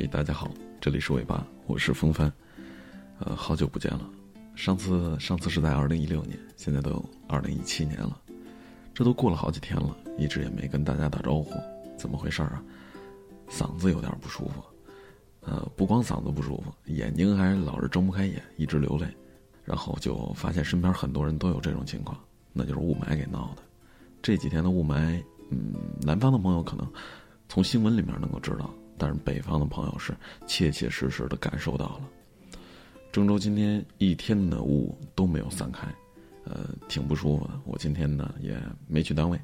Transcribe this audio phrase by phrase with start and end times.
[0.00, 0.48] 嘿，大家好，
[0.80, 2.32] 这里是尾巴，我是风帆。
[3.18, 4.08] 呃，好久不见了，
[4.54, 8.16] 上次上次是在二零一六年，现在都二零一七年了，
[8.94, 11.52] 这都过了好几天了，一直也没跟大家打招呼，
[11.96, 12.62] 怎么回事啊？
[13.50, 14.62] 嗓子有点不舒服，
[15.40, 19.04] 呃，不光嗓子不舒服，眼睛还老是睁不开眼，一直流泪，
[19.64, 22.16] 然后就发现身边很多人都有这种情况，
[22.52, 23.62] 那就是雾霾给闹的。
[24.22, 25.20] 这几天的雾霾，
[25.50, 26.88] 嗯，南方的朋友可能
[27.48, 30.12] 从新闻里面能够知道，但是北方的朋友是
[30.46, 32.08] 切切实实的感受到了。
[33.12, 35.86] 郑州今天一天的雾都没有散开，
[36.44, 37.60] 呃，挺不舒服的。
[37.64, 39.40] 我今天呢也没去单位。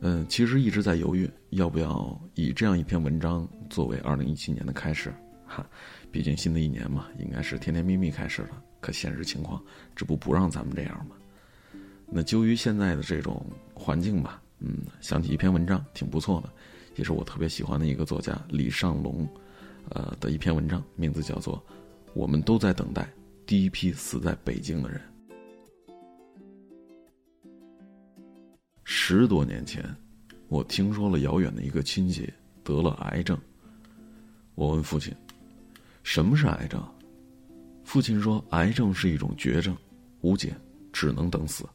[0.00, 5.12] 嗯，其实一直在犹豫要不要以这样一篇文章作为二零一七年的开始，
[5.46, 5.66] 哈，
[6.10, 8.62] 毕竟新的一年嘛，应该是甜甜蜜蜜开始了。
[8.80, 9.62] 可现实情况，
[9.96, 11.16] 这不不让咱们这样吗？
[12.06, 16.50] 那就于现在的这种环境吧，嗯，想起一篇文章，挺不错的，
[16.96, 19.26] 也是我特别喜欢的一个作家李尚龙，
[19.90, 21.56] 呃的一篇文章，名字叫做
[22.14, 23.08] 《我们都在等待
[23.46, 25.00] 第一批死在北京的人》。
[28.84, 29.84] 十多年前，
[30.48, 33.38] 我听说了遥远的一个亲戚得了癌症，
[34.54, 35.12] 我问父亲
[36.02, 36.82] ：“什么是癌症？”
[37.82, 39.76] 父亲说：“癌症是一种绝症，
[40.20, 40.54] 无解，
[40.92, 41.68] 只能等死。”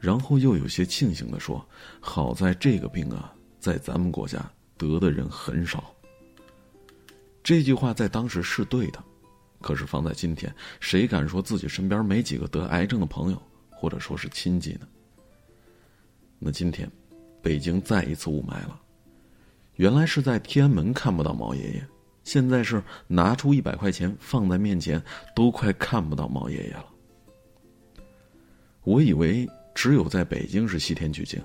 [0.00, 1.64] 然后又有些庆幸的说
[2.00, 3.32] ：“好在这个病啊，
[3.66, 4.38] 在咱们国家
[4.78, 5.92] 得的人很少。”
[7.42, 9.02] 这句话在当时是对的，
[9.60, 14.86] 可是放在今天，谁敢说自己身边没几个得癌症的朋友，或者说是亲戚呢？
[16.38, 16.88] 那今天，
[17.42, 18.80] 北京再一次雾霾了。
[19.74, 21.84] 原来是在天安门看不到毛爷爷，
[22.22, 25.02] 现在是拿出一百块钱放在面前，
[25.34, 26.86] 都快看不到毛爷爷了。
[28.84, 29.48] 我以为。
[29.78, 31.38] 只有在北京是西天取经，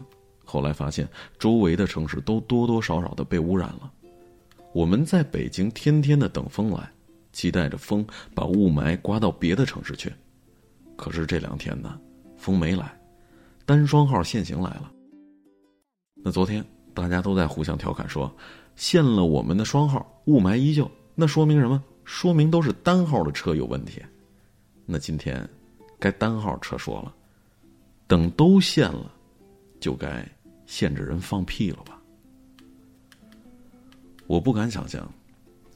[0.51, 1.07] 后来发现
[1.39, 3.89] 周围的城市都多多少少的被污染了。
[4.73, 6.91] 我们在北京天天的等风来，
[7.31, 8.05] 期待着风
[8.35, 10.11] 把雾霾刮到别的城市去。
[10.97, 11.97] 可是这两天呢，
[12.35, 12.93] 风没来，
[13.65, 14.91] 单双号限行来了。
[16.15, 18.29] 那昨天大家都在互相调侃说，
[18.75, 21.81] 限了我们的双号，雾霾依旧，那说明什么？
[22.03, 24.01] 说明都是单号的车有问题。
[24.85, 25.47] 那今天，
[25.97, 27.15] 该单号车说了。
[28.05, 29.09] 等都限了，
[29.79, 30.27] 就该
[30.71, 32.01] 限制人放屁了吧？
[34.25, 35.05] 我不敢想象，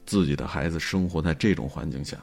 [0.06, 2.16] 自己的孩子生活在这种环境下。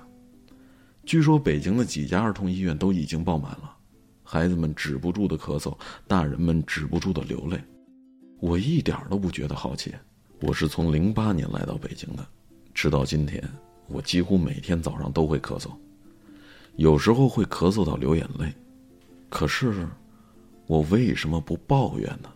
[1.05, 3.77] 据说北京的几家儿童医院都已经爆满了，
[4.23, 7.61] 孩子们止不住的咳嗽，大人们止不住的流泪。
[8.39, 9.93] 我一点都不觉得好奇。
[10.41, 12.27] 我是从零八年来到北京的，
[12.73, 13.47] 直到今天，
[13.85, 15.69] 我几乎每天早上都会咳嗽，
[16.77, 18.51] 有时候会咳嗽到流眼泪。
[19.29, 19.87] 可是。
[20.65, 22.29] 我为什么不抱怨呢？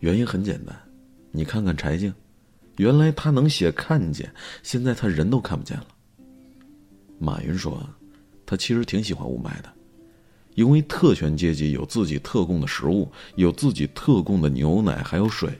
[0.00, 0.74] 原因很简单，
[1.30, 2.12] 你看看柴静，
[2.76, 5.86] 原来他能写看见，现在他人都看不见了。
[7.18, 7.86] 马云说，
[8.46, 9.70] 他其实挺喜欢雾霾的，
[10.54, 15.50] 因为特权阶级有自己特供的食物，有自己特供的牛奶还有水，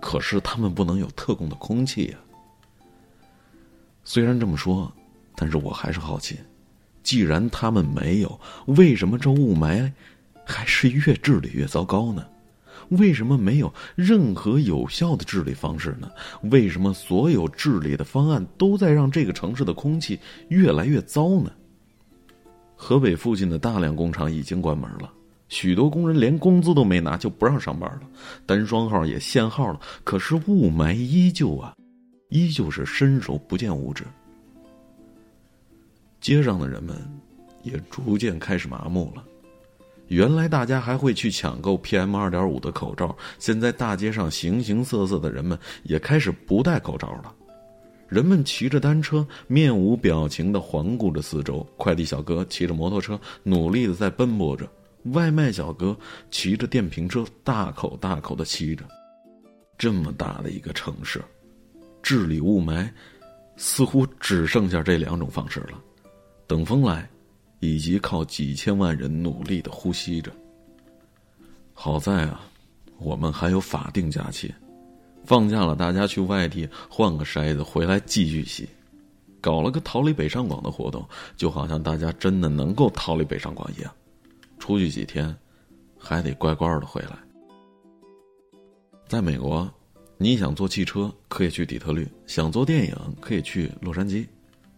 [0.00, 2.18] 可是他们不能有特供的空气呀。
[4.02, 4.92] 虽然这么说，
[5.36, 6.36] 但是我还是好奇，
[7.04, 9.92] 既然他们没有，为什么这雾霾？
[10.44, 12.26] 还是越治理越糟糕呢？
[12.90, 16.10] 为什么没有任何有效的治理方式呢？
[16.50, 20.18] 为什么所有治理的方案都在让这个城市的空气
[20.48, 21.52] 越来越糟呢？
[22.74, 25.12] 河北附近的大量工厂已经关门了，
[25.48, 28.02] 许多工人连工资都没拿就不让上班了，
[28.46, 31.74] 单双号也限号了，可是雾霾依旧啊，
[32.28, 34.04] 依旧是伸手不见五指。
[36.20, 36.96] 街上的人们
[37.62, 39.24] 也逐渐开始麻木了。
[40.08, 47.34] 原来大家还会去抢购 PM 二点五的口罩，现在大街上形形色色的人们也开始不戴口罩了。
[48.08, 54.64] 人们骑着单车，面无表情的环顾着四周；快递小哥骑着摩托车，努力的在奔波着；
[55.12, 55.94] 外卖小哥
[56.30, 58.84] 骑着电瓶车，大口大口的吸着。
[59.76, 61.22] 这么大的一个城市，
[62.02, 62.88] 治理雾霾，
[63.56, 65.78] 似乎只剩下这两种方式了：
[66.46, 67.06] 等风来。
[67.60, 70.32] 以及靠几千万人努力的呼吸着。
[71.72, 72.40] 好在啊，
[72.98, 74.52] 我们还有法定假期，
[75.24, 78.68] 放假了大家去外地换个筛子回来继续洗，
[79.40, 83.92] 搞了个逃离北上广的活动，就好像大家真的能够逃离北上广一样，
[84.58, 85.34] 出去几天，
[85.98, 87.16] 还得乖乖的回来。
[89.06, 89.72] 在美国，
[90.16, 94.26] 你想坐汽车可以去底特律，想做电影可以去洛杉矶，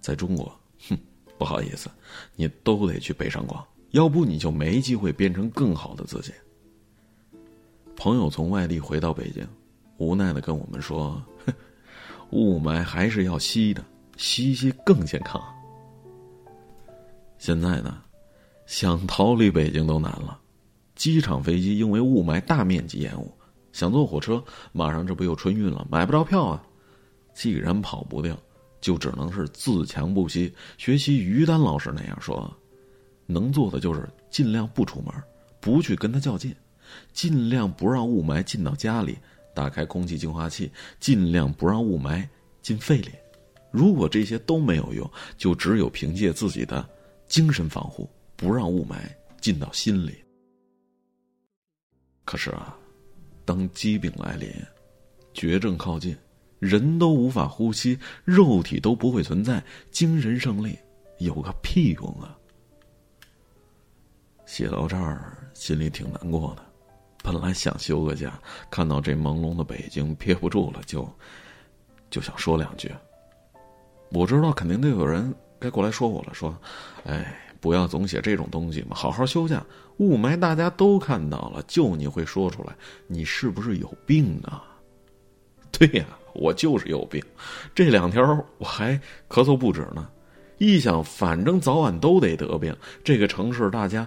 [0.00, 0.54] 在中国，
[0.88, 0.98] 哼。
[1.40, 1.88] 不好意思，
[2.36, 6.30] 你都得去北上广，要不你就没机会变成更好的自己。
[7.96, 9.42] 朋友从外地回到北京，
[9.96, 11.22] 无奈的跟我们说
[12.28, 13.82] ：“雾霾还是要吸的，
[14.18, 15.42] 吸吸更健康。
[17.38, 18.02] 现在呢，
[18.66, 20.38] 想逃离北京都难了，
[20.94, 23.32] 机场飞机因为雾霾大面积延误，
[23.72, 26.62] 想坐火车，马上这不又春运了，买不着票啊。
[27.32, 28.36] 既然跑不掉，
[28.80, 32.52] 就只能是自强不息，学习于丹老师那样说，
[33.26, 35.14] 能做的就是尽量不出门，
[35.60, 36.54] 不去跟他较劲，
[37.12, 39.18] 尽量不让雾霾进到家里，
[39.54, 42.26] 打开空气净化器，尽量不让雾霾
[42.62, 43.10] 进肺里。
[43.70, 46.88] 如果这些都没有用，就只有凭借自己的。
[47.28, 48.96] 精神防护，不让雾霾
[49.40, 50.16] 进到心里。
[52.24, 52.76] 可是啊，
[53.44, 54.52] 当疾病来临，
[55.32, 56.16] 绝症靠近，
[56.60, 59.60] 人都无法呼吸，肉体都不会存在，
[59.90, 60.78] 精神胜利
[61.18, 62.36] 有个屁用啊！
[64.46, 66.62] 写到这儿，心里挺难过的。
[67.22, 68.40] 本来想休个假，
[68.70, 71.08] 看到这朦胧的北京，憋不住了，就
[72.08, 72.90] 就想说两句。
[74.10, 75.34] 我知道，肯定得有人。
[75.58, 76.56] 该过来说我了，说，
[77.04, 79.64] 哎，不要总写这种东西嘛，好好休假。
[79.98, 82.74] 雾霾大家都看到了，就你会说出来，
[83.06, 84.64] 你是不是有病啊？
[85.70, 87.22] 对呀，我就是有病。
[87.74, 88.24] 这两天
[88.58, 88.98] 我还
[89.28, 90.08] 咳嗽不止呢。
[90.58, 92.76] 一想，反正早晚都得得病。
[93.02, 94.06] 这个城市大家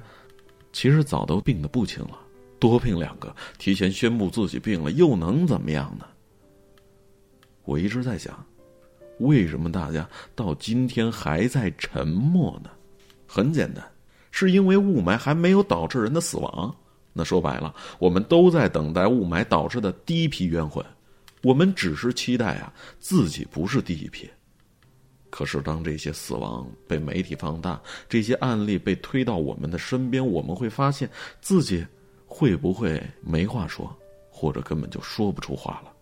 [0.72, 2.20] 其实早都病得不轻了，
[2.60, 6.06] 多病两个，提前宣布自己病了，又能怎么样呢？
[7.66, 8.46] 我一直在想。
[9.20, 12.70] 为什么大家到今天还在沉默呢？
[13.28, 13.84] 很简单，
[14.31, 16.75] 是因为雾霾还没有导致人的死亡。
[17.14, 20.84] 那说白了，我们都在等待雾霾导致的第一批冤魂。
[21.44, 24.28] 我们只是期待啊，自己不是第一批。
[25.30, 27.80] 可是当这些死亡被媒体放大，
[28.10, 31.10] 这些案例被推到我们的身边，我们会发现
[31.42, 31.86] 自己
[32.25, 33.95] 会不会没话说，
[34.31, 35.94] 或者根本就说不出话了。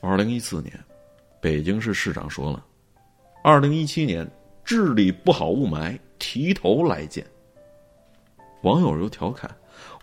[0.00, 0.72] 二零一四年。
[1.40, 2.64] 北京市市长说了
[3.42, 4.24] ：“二零一七年
[4.64, 7.26] 治理不好雾霾，提头来见。”
[8.62, 9.50] 网友又调侃：“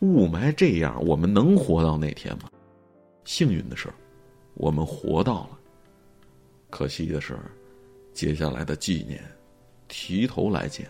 [0.03, 2.49] 雾霾这样，我们能活到那天吗？”
[3.29, 3.93] 幸运的是，
[4.55, 5.59] 我们活到了。
[6.71, 7.37] 可惜的是，
[8.11, 9.23] 接下来的纪年，
[9.87, 10.89] 提头来见，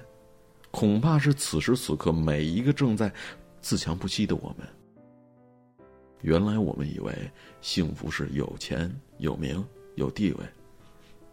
[0.71, 3.11] 恐怕是此时此刻每一个正在
[3.59, 4.65] 自强不息的我们。
[6.21, 7.13] 原来我们以为
[7.59, 9.61] 幸福是有钱有名。
[9.95, 10.45] 有地位，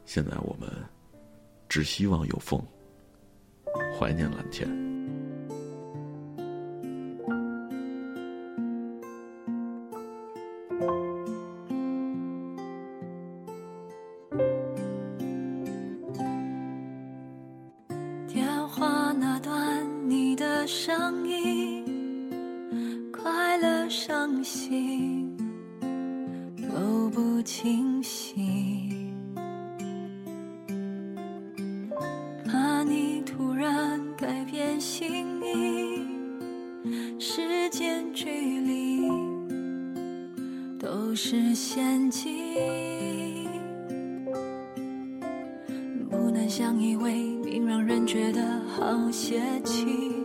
[0.06, 0.68] 现在我们
[1.68, 2.60] 只希望有风，
[3.96, 4.95] 怀念蓝天。
[20.66, 21.84] 声音
[23.12, 25.36] 快乐伤心
[26.60, 29.14] 都不清醒
[32.44, 36.04] 怕你突然改变心意
[37.20, 38.24] 时间距
[38.58, 39.08] 离
[40.80, 43.48] 都是陷阱
[46.10, 50.15] 不能相依为命让人觉得好泄气。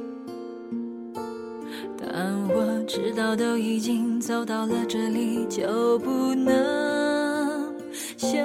[2.93, 7.73] 知道，都已经走到了这里，就不能
[8.17, 8.37] 休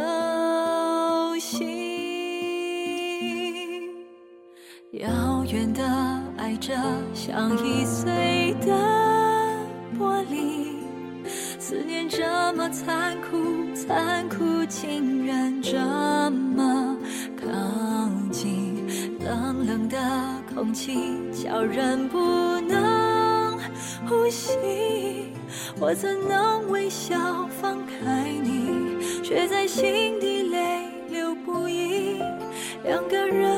[1.40, 1.66] 息。
[4.92, 5.82] 遥远的
[6.36, 6.72] 爱着，
[7.12, 8.72] 像易碎的
[9.98, 10.76] 玻璃。
[11.58, 15.76] 思念这么残酷，残酷竟然这
[16.30, 16.96] 么
[17.36, 17.48] 靠
[18.30, 18.86] 近，
[19.18, 19.98] 冷冷的
[20.54, 22.20] 空气叫人不
[24.08, 25.32] 呼吸。
[25.78, 32.22] 我怎能微笑放开你，却在心底泪流不已？
[32.84, 33.48] 两个人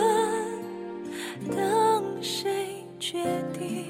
[1.50, 3.19] 等谁决
[3.52, 3.87] 定？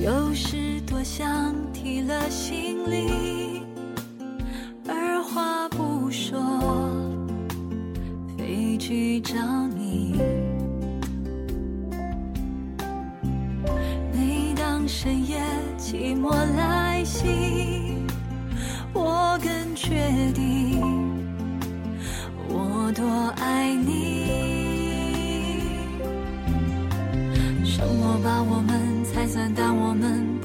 [0.00, 1.54] 有时多想
[1.88, 3.62] 提了行李，
[4.86, 6.38] 二话不说
[8.36, 9.34] 飞去找
[9.68, 10.20] 你。
[14.12, 15.40] 每当深夜
[15.78, 17.96] 寂寞来袭，
[18.92, 19.94] 我更确
[20.34, 20.82] 定
[22.50, 23.02] 我多
[23.40, 24.26] 爱你。
[27.64, 30.37] 生活把我们拆散，但我们。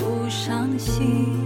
[0.46, 1.38] 伤心，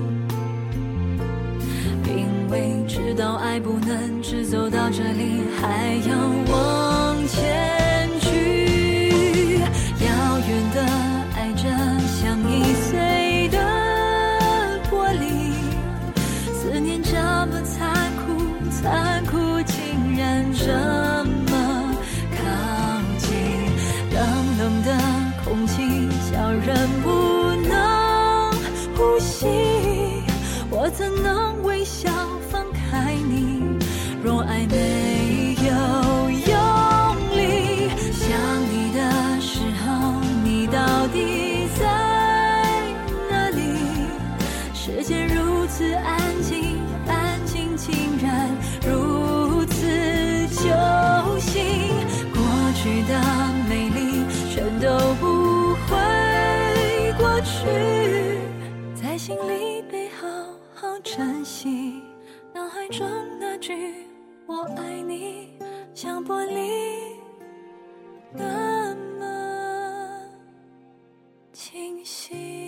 [2.03, 6.16] 因为知道爱不能只走到这里，还要。
[63.67, 63.73] 许
[64.45, 65.59] 我爱你
[65.93, 67.17] 像玻璃
[68.31, 70.21] 那么
[71.51, 72.66] 清晰。